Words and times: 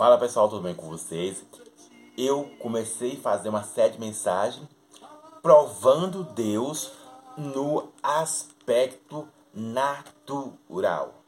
Fala 0.00 0.16
pessoal, 0.16 0.48
tudo 0.48 0.62
bem 0.62 0.74
com 0.74 0.88
vocês? 0.88 1.44
Eu 2.16 2.50
comecei 2.58 3.18
a 3.18 3.20
fazer 3.20 3.50
uma 3.50 3.62
série 3.62 3.92
de 3.92 4.00
mensagens 4.00 4.66
provando 5.42 6.24
Deus 6.24 6.90
no 7.36 7.92
aspecto 8.02 9.28
natural. 9.52 11.22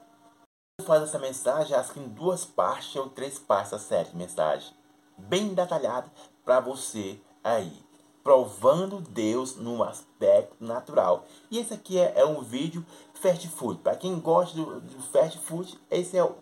Vou 0.80 0.87
fazer 0.87 1.04
essa 1.04 1.19
mensagem 1.19 1.77
acho 1.77 1.93
que 1.93 2.00
em 2.00 2.08
duas 2.08 2.46
partes 2.46 2.96
ou 2.96 3.11
três 3.11 3.38
partes 3.38 3.74
a 3.74 3.79
série 3.79 4.08
de 4.08 4.16
mensagem, 4.16 4.74
bem 5.18 5.52
detalhada 5.52 6.10
para 6.42 6.58
você 6.58 7.20
aí, 7.44 7.76
provando 8.24 9.02
Deus 9.02 9.54
no 9.54 9.82
aspecto 9.82 10.56
natural. 10.64 11.26
E 11.50 11.58
esse 11.58 11.74
aqui 11.74 11.98
é, 11.98 12.14
é 12.16 12.24
um 12.24 12.40
vídeo 12.40 12.86
fast 13.12 13.46
food. 13.48 13.82
Para 13.82 13.96
quem 13.96 14.18
gosta 14.18 14.56
do, 14.56 14.80
do 14.80 15.02
fast 15.02 15.38
food, 15.40 15.78
esse 15.90 16.16
é 16.16 16.24
o 16.24 16.36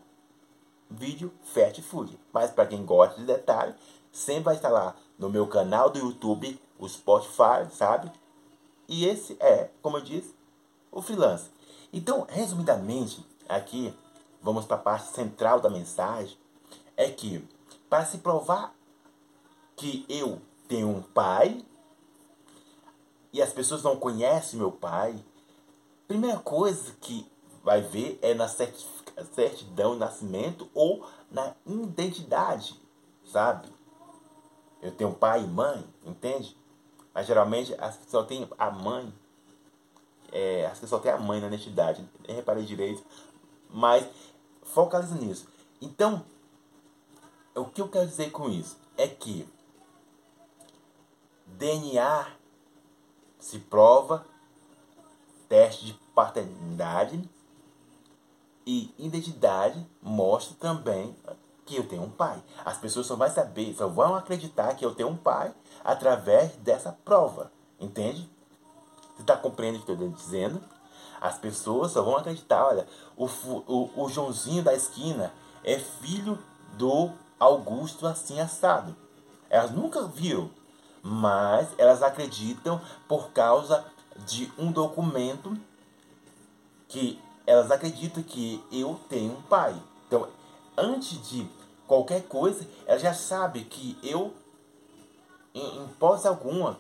vídeo 0.91 1.33
fast 1.43 1.81
food. 1.83 2.19
Mas 2.33 2.51
para 2.51 2.67
quem 2.67 2.85
gosta 2.85 3.21
de 3.21 3.27
detalhe, 3.27 3.75
sempre 4.13 4.45
vai 4.45 4.57
estar 4.57 4.71
lá 4.71 4.97
no 5.19 5.31
meu 5.31 5.47
canal 5.47 5.91
do 5.91 5.99
YouTube, 5.99 6.61
o 6.79 6.89
Spotify, 6.89 7.71
sabe? 7.73 8.11
E 8.89 9.07
esse 9.07 9.37
é, 9.39 9.71
como 9.81 9.99
eu 9.99 10.03
disse, 10.03 10.35
o 10.91 11.01
freelance. 11.01 11.51
Então, 11.93 12.27
resumidamente, 12.29 13.25
aqui 13.49 13.95
vamos 14.43 14.65
para 14.65 14.77
a 14.77 14.81
parte 14.81 15.13
central 15.13 15.61
da 15.61 15.71
mensagem, 15.71 16.37
é 16.97 17.11
que 17.11 17.47
para 17.89 18.05
se 18.05 18.19
provar 18.19 18.75
que 19.77 20.05
eu 20.09 20.41
tenho 20.69 20.89
um 20.89 21.03
pai 21.03 21.65
e 23.33 23.41
as 23.41 23.53
pessoas 23.53 23.83
não 23.83 23.97
conhecem 23.97 24.59
meu 24.59 24.73
pai, 24.73 25.23
primeira 26.09 26.39
coisa 26.39 26.93
que 27.01 27.31
vai 27.63 27.81
ver 27.81 28.19
é 28.23 28.35
na 28.35 28.49
certidão 29.25 29.95
de 29.95 30.01
nascimento 30.01 30.69
ou 30.75 31.07
na 31.31 31.55
identidade, 31.67 32.81
sabe? 33.25 33.69
Eu 34.83 34.93
tenho 34.93 35.13
pai 35.13 35.45
e 35.45 35.47
mãe, 35.47 35.87
entende? 36.05 36.57
Mas 37.13 37.27
geralmente 37.27 37.75
as 37.79 37.97
que 37.97 38.11
só 38.11 38.23
tem 38.23 38.49
a 38.59 38.71
mãe, 38.71 39.13
é, 40.33 40.67
as 40.67 40.79
que 40.79 40.87
só 40.87 40.99
tem 40.99 41.13
a 41.13 41.19
mãe 41.19 41.41
na 41.41 41.49
identidade, 41.49 42.09
nem 42.27 42.37
reparei 42.37 42.65
direito, 42.65 43.05
mas 43.69 44.09
focaliza 44.63 45.15
nisso. 45.15 45.47
Então, 45.81 46.25
o 47.55 47.65
que 47.65 47.81
eu 47.81 47.89
quero 47.89 48.07
dizer 48.07 48.31
com 48.31 48.49
isso 48.49 48.79
é 48.97 49.09
que 49.09 49.47
DNA 51.47 52.31
se 53.39 53.59
prova, 53.59 54.25
teste 55.49 55.87
de 55.87 55.95
paternidade 56.15 57.29
e 58.67 58.95
identidade 58.99 59.87
mostra 60.03 60.57
também 60.59 61.17
que 61.65 61.77
eu 61.77 61.87
tenho 61.87 62.03
um 62.03 62.11
pai. 62.11 62.43
As 62.65 62.77
pessoas 62.77 63.07
só 63.07 63.17
vão 63.17 63.31
saber, 63.31 63.75
só 63.75 63.87
vão 63.87 64.15
acreditar 64.15 64.75
que 64.75 64.85
eu 64.85 64.95
tenho 64.95 65.09
um 65.09 65.17
pai 65.17 65.55
através 65.85 66.57
dessa 66.57 66.93
prova. 67.05 67.53
Entende? 67.79 68.29
Você 69.15 69.23
está 69.23 69.37
compreendendo 69.37 69.83
o 69.83 69.87
que 69.87 69.93
eu 69.93 69.95
estou 69.95 70.11
dizendo? 70.11 70.61
As 71.21 71.39
pessoas 71.39 71.93
só 71.93 72.03
vão 72.03 72.17
acreditar, 72.17 72.67
olha, 72.67 72.87
o, 73.17 73.27
o, 73.27 74.05
o 74.05 74.09
Joãozinho 74.09 74.63
da 74.63 74.75
esquina 74.75 75.33
é 75.63 75.79
filho 75.79 76.39
do 76.77 77.11
Augusto 77.39 78.07
assim 78.07 78.41
assado. 78.41 78.97
Elas 79.49 79.71
nunca 79.71 80.07
viram, 80.07 80.51
mas 81.03 81.69
elas 81.77 82.03
acreditam 82.03 82.81
por 83.07 83.31
causa 83.31 83.85
de 84.27 84.51
um 84.59 84.73
documento 84.73 85.57
que 86.89 87.21
elas 87.51 87.69
acreditam 87.73 88.23
que 88.23 88.63
eu 88.71 89.01
tenho 89.09 89.33
um 89.33 89.43
pai. 89.43 89.75
Então, 90.07 90.29
antes 90.77 91.21
de 91.29 91.51
qualquer 91.85 92.23
coisa, 92.23 92.65
elas 92.87 93.03
já 93.03 93.13
sabem 93.13 93.65
que 93.65 93.99
eu, 94.05 94.33
em, 95.53 95.83
em 95.83 95.89
pós 95.99 96.25
alguma, 96.25 96.79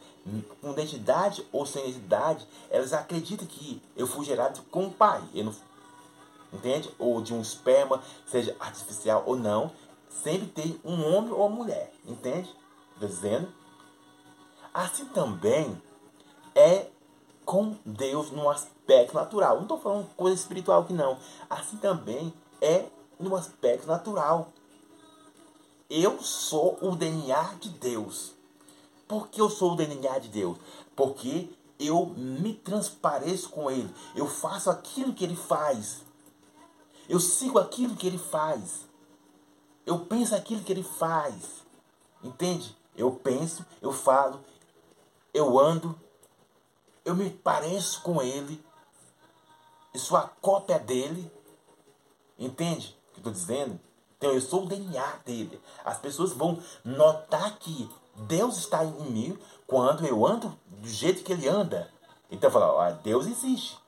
com 0.60 0.70
identidade 0.70 1.44
ou 1.50 1.66
sem 1.66 1.88
identidade, 1.88 2.46
elas 2.70 2.92
acreditam 2.92 3.48
que 3.48 3.82
eu 3.97 4.06
fui 4.06 4.25
gerado 4.25 4.62
com 4.70 4.84
um 4.84 4.91
pai. 4.91 5.20
Não, 5.34 5.53
entende? 6.53 6.88
Ou 7.00 7.20
de 7.20 7.34
um 7.34 7.41
esperma, 7.41 8.00
seja 8.25 8.54
artificial 8.60 9.25
ou 9.26 9.34
não, 9.34 9.72
sempre 10.09 10.47
tem 10.47 10.80
um 10.84 11.04
homem 11.04 11.32
ou 11.32 11.50
mulher. 11.50 11.92
Entende? 12.06 12.48
Estou 12.94 13.09
dizendo? 13.09 13.53
Assim 14.72 15.04
também 15.06 15.82
é 16.54 16.86
com 17.50 17.77
Deus 17.84 18.31
no 18.31 18.49
aspecto 18.49 19.16
natural. 19.16 19.56
Não 19.56 19.62
estou 19.62 19.81
falando 19.81 20.09
coisa 20.16 20.37
espiritual 20.37 20.84
que 20.84 20.93
não. 20.93 21.19
Assim 21.49 21.77
também 21.78 22.33
é 22.61 22.87
no 23.19 23.34
aspecto 23.34 23.88
natural. 23.88 24.53
Eu 25.91 26.22
sou 26.22 26.78
o 26.81 26.94
DNA 26.94 27.55
de 27.59 27.71
Deus. 27.71 28.37
Por 29.09 29.27
que 29.27 29.41
eu 29.41 29.50
sou 29.50 29.72
o 29.72 29.75
DNA 29.75 30.21
de 30.21 30.28
Deus? 30.28 30.59
Porque 30.94 31.50
eu 31.77 32.06
me 32.16 32.55
transpareço 32.55 33.49
com 33.49 33.69
Ele. 33.69 33.93
Eu 34.15 34.28
faço 34.28 34.71
aquilo 34.71 35.12
que 35.12 35.25
Ele 35.25 35.34
faz. 35.34 36.03
Eu 37.09 37.19
sigo 37.19 37.59
aquilo 37.59 37.97
que 37.97 38.06
Ele 38.06 38.19
faz. 38.19 38.87
Eu 39.84 39.99
penso 39.99 40.37
aquilo 40.37 40.62
que 40.62 40.71
Ele 40.71 40.84
faz. 40.84 41.65
Entende? 42.22 42.77
Eu 42.97 43.10
penso, 43.10 43.66
eu 43.83 43.91
falo, 43.91 44.39
eu 45.34 45.59
ando, 45.59 45.99
eu 47.05 47.15
me 47.15 47.31
pareço 47.31 48.03
com 48.03 48.22
Ele. 48.22 48.62
Eu 49.93 50.00
sou 50.00 50.16
a 50.16 50.22
cópia 50.41 50.78
dele. 50.78 51.31
Entende 52.38 52.97
o 53.11 53.12
que 53.12 53.21
estou 53.21 53.33
dizendo? 53.33 53.81
Então 54.16 54.33
eu 54.33 54.41
sou 54.41 54.65
o 54.65 54.66
DNA 54.66 55.16
dele. 55.25 55.60
As 55.84 55.99
pessoas 55.99 56.33
vão 56.33 56.62
notar 56.84 57.59
que 57.59 57.91
Deus 58.16 58.59
está 58.59 58.84
em 58.84 59.10
mim 59.10 59.39
quando 59.66 60.06
eu 60.06 60.27
ando 60.27 60.56
do 60.66 60.89
jeito 60.89 61.22
que 61.22 61.33
ele 61.33 61.49
anda. 61.49 61.91
Então 62.31 62.50
fala, 62.50 62.72
ó, 62.72 62.91
Deus 63.03 63.27
existe. 63.27 63.78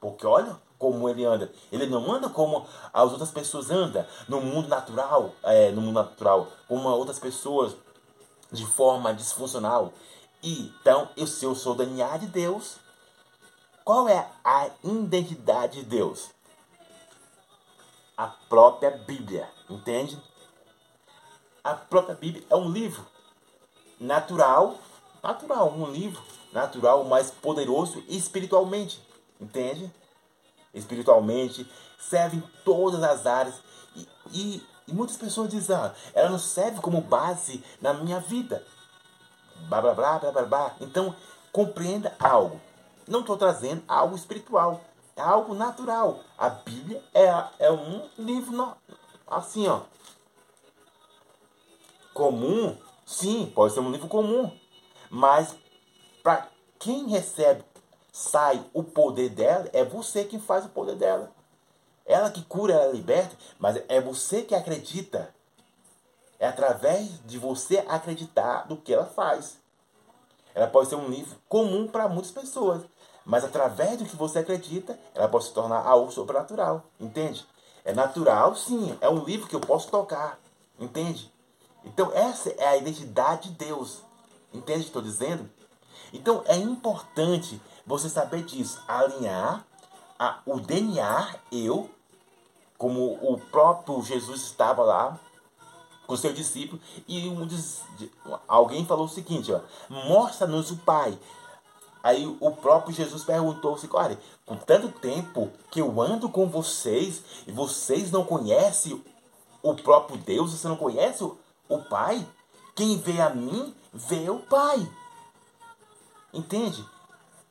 Porque 0.00 0.26
olha 0.26 0.58
como 0.78 1.08
ele 1.08 1.24
anda. 1.24 1.52
Ele 1.70 1.86
não 1.86 2.12
anda 2.12 2.28
como 2.28 2.66
as 2.92 3.10
outras 3.10 3.30
pessoas 3.30 3.70
andam 3.70 4.04
no 4.28 4.40
mundo 4.40 4.68
natural, 4.68 5.32
é, 5.42 5.70
no 5.70 5.80
mundo 5.80 5.94
natural, 5.94 6.48
como 6.68 6.88
outras 6.88 7.18
pessoas 7.18 7.76
de 8.50 8.66
forma 8.66 9.12
disfuncional. 9.14 9.92
Então, 10.46 11.08
eu, 11.16 11.26
se 11.26 11.42
eu 11.42 11.54
sou 11.54 11.74
DNA 11.74 12.18
de 12.18 12.26
Deus, 12.26 12.76
qual 13.82 14.06
é 14.06 14.30
a 14.44 14.68
identidade 14.84 15.80
de 15.80 15.86
Deus? 15.86 16.28
A 18.14 18.26
própria 18.26 18.90
Bíblia, 18.90 19.48
entende? 19.70 20.20
A 21.64 21.72
própria 21.72 22.14
Bíblia 22.14 22.44
é 22.50 22.54
um 22.54 22.70
livro 22.70 23.06
natural, 23.98 24.76
natural, 25.22 25.72
um 25.72 25.90
livro 25.90 26.22
natural, 26.52 27.04
mais 27.04 27.30
poderoso 27.30 28.04
espiritualmente, 28.06 29.02
entende? 29.40 29.90
Espiritualmente, 30.74 31.66
serve 31.98 32.36
em 32.36 32.44
todas 32.62 33.02
as 33.02 33.26
áreas. 33.26 33.54
E, 33.96 34.06
e, 34.30 34.66
e 34.88 34.92
muitas 34.92 35.16
pessoas 35.16 35.48
dizem, 35.48 35.74
ah, 35.74 35.94
ela 36.12 36.28
não 36.28 36.38
serve 36.38 36.82
como 36.82 37.00
base 37.00 37.64
na 37.80 37.94
minha 37.94 38.20
vida. 38.20 38.62
Blá, 39.68 39.80
blá, 39.80 39.94
blá, 39.94 40.18
blá, 40.18 40.32
blá, 40.32 40.42
blá. 40.42 40.76
Então, 40.80 41.14
compreenda 41.52 42.14
algo. 42.18 42.60
Não 43.06 43.20
estou 43.20 43.36
trazendo 43.36 43.82
algo 43.86 44.16
espiritual. 44.16 44.80
É 45.16 45.22
algo 45.22 45.54
natural. 45.54 46.20
A 46.36 46.48
Bíblia 46.48 47.02
é, 47.12 47.26
é 47.58 47.70
um 47.70 48.08
livro 48.18 48.74
assim, 49.26 49.68
ó. 49.68 49.82
Comum 52.12 52.76
Sim, 53.06 53.52
pode 53.54 53.74
ser 53.74 53.80
um 53.80 53.90
livro 53.90 54.08
comum. 54.08 54.50
Mas 55.10 55.54
para 56.22 56.48
quem 56.78 57.08
recebe, 57.08 57.62
sai 58.10 58.64
o 58.72 58.82
poder 58.82 59.28
dela, 59.30 59.68
é 59.72 59.84
você 59.84 60.24
que 60.24 60.38
faz 60.38 60.64
o 60.64 60.70
poder 60.70 60.96
dela. 60.96 61.30
Ela 62.06 62.30
que 62.30 62.42
cura, 62.42 62.74
ela 62.74 62.92
liberta, 62.92 63.36
mas 63.58 63.82
é 63.88 64.00
você 64.00 64.42
que 64.42 64.54
acredita. 64.54 65.34
É 66.38 66.46
através 66.46 67.20
de 67.24 67.38
você 67.38 67.78
acreditar 67.88 68.66
do 68.66 68.76
que 68.76 68.92
ela 68.92 69.06
faz. 69.06 69.58
Ela 70.54 70.66
pode 70.66 70.88
ser 70.88 70.96
um 70.96 71.08
livro 71.08 71.36
comum 71.48 71.86
para 71.86 72.08
muitas 72.08 72.30
pessoas, 72.30 72.82
mas 73.24 73.44
através 73.44 73.98
do 73.98 74.04
que 74.04 74.16
você 74.16 74.40
acredita, 74.40 74.98
ela 75.14 75.28
pode 75.28 75.44
se 75.46 75.52
tornar 75.52 75.84
algo 75.84 76.12
sobrenatural. 76.12 76.84
Entende? 77.00 77.46
É 77.84 77.92
natural, 77.92 78.54
sim. 78.54 78.96
É 79.00 79.08
um 79.08 79.24
livro 79.24 79.48
que 79.48 79.56
eu 79.56 79.60
posso 79.60 79.90
tocar. 79.90 80.38
Entende? 80.78 81.32
Então, 81.84 82.10
essa 82.14 82.50
é 82.50 82.66
a 82.66 82.76
identidade 82.76 83.50
de 83.50 83.66
Deus. 83.66 84.02
Entende 84.52 84.80
o 84.80 84.82
que 84.82 84.88
estou 84.88 85.02
dizendo? 85.02 85.50
Então, 86.12 86.42
é 86.46 86.56
importante 86.56 87.60
você 87.86 88.08
saber 88.08 88.44
disso. 88.44 88.82
Alinhar 88.86 89.64
a, 90.18 90.40
o 90.46 90.60
DNA, 90.60 91.34
eu, 91.52 91.90
como 92.78 93.14
o 93.20 93.38
próprio 93.50 94.02
Jesus 94.02 94.42
estava 94.42 94.82
lá 94.82 95.18
com 96.06 96.16
seu 96.16 96.32
discípulo, 96.32 96.80
e 97.08 97.28
um, 97.28 97.48
alguém 98.46 98.84
falou 98.84 99.06
o 99.06 99.08
seguinte: 99.08 99.52
mostra-nos 99.88 100.70
o 100.70 100.76
Pai. 100.76 101.18
Aí 102.02 102.26
o 102.38 102.50
próprio 102.50 102.94
Jesus 102.94 103.24
perguntou 103.24 103.74
assim: 103.74 103.88
olha, 103.92 104.18
com 104.44 104.56
tanto 104.56 104.88
tempo 104.88 105.50
que 105.70 105.80
eu 105.80 106.00
ando 106.00 106.28
com 106.28 106.46
vocês 106.46 107.22
e 107.46 107.52
vocês 107.52 108.10
não 108.10 108.24
conhecem 108.24 109.02
o 109.62 109.74
próprio 109.74 110.18
Deus, 110.18 110.52
você 110.52 110.68
não 110.68 110.76
conhece 110.76 111.24
o 111.24 111.78
Pai? 111.88 112.26
Quem 112.74 112.98
vê 112.98 113.20
a 113.20 113.30
mim, 113.30 113.74
vê 113.92 114.28
o 114.28 114.40
Pai. 114.40 114.86
Entende? 116.32 116.84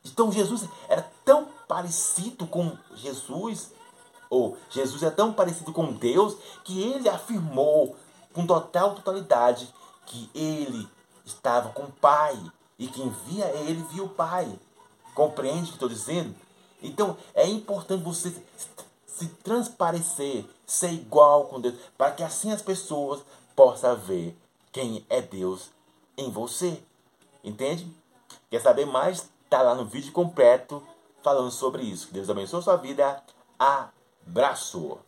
Então 0.04 0.30
Jesus 0.30 0.68
era 0.88 1.10
tão 1.24 1.48
parecido 1.66 2.46
com 2.46 2.76
Jesus, 2.94 3.72
ou 4.30 4.56
Jesus 4.70 5.02
é 5.02 5.10
tão 5.10 5.32
parecido 5.32 5.72
com 5.72 5.92
Deus, 5.92 6.36
que 6.62 6.80
ele 6.80 7.08
afirmou 7.08 7.96
com 8.34 8.46
total 8.46 8.94
totalidade 8.94 9.72
que 10.04 10.28
ele 10.34 10.86
estava 11.24 11.70
com 11.70 11.84
o 11.84 11.92
Pai. 11.92 12.38
E 12.78 12.88
quem 12.88 13.08
via 13.26 13.46
ele, 13.46 13.82
via 13.84 14.02
o 14.02 14.08
Pai. 14.08 14.58
Compreende 15.14 15.62
o 15.62 15.66
que 15.68 15.72
estou 15.74 15.88
dizendo? 15.88 16.34
Então 16.82 17.16
é 17.34 17.46
importante 17.46 18.02
você 18.02 18.34
se 19.06 19.28
transparecer, 19.28 20.44
ser 20.66 20.92
igual 20.92 21.46
com 21.46 21.60
Deus, 21.60 21.76
para 21.96 22.10
que 22.10 22.22
assim 22.22 22.52
as 22.52 22.60
pessoas 22.60 23.22
possam 23.54 23.96
ver 23.96 24.36
quem 24.72 25.06
é 25.08 25.22
Deus 25.22 25.70
em 26.16 26.30
você. 26.30 26.82
Entende? 27.42 27.90
Quer 28.50 28.60
saber 28.60 28.86
mais? 28.86 29.30
Está 29.44 29.62
lá 29.62 29.74
no 29.74 29.84
vídeo 29.84 30.12
completo 30.12 30.82
falando 31.22 31.50
sobre 31.50 31.82
isso. 31.82 32.08
Que 32.08 32.14
Deus 32.14 32.28
abençoe 32.28 32.58
a 32.58 32.62
sua 32.62 32.76
vida. 32.76 33.22
Abraço! 33.58 34.98